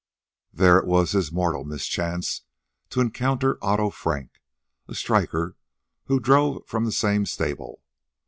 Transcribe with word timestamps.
There 0.51 0.79
it 0.79 0.87
was 0.87 1.11
his 1.11 1.31
mortal 1.31 1.63
mischance 1.63 2.41
to 2.89 3.01
encounter 3.01 3.59
Otto 3.63 3.91
Frank, 3.91 4.41
a 4.87 4.95
striker 4.95 5.57
who 6.05 6.19
drove 6.19 6.65
from 6.65 6.85
the 6.85 6.91
same 6.91 7.27
stable. 7.27 7.83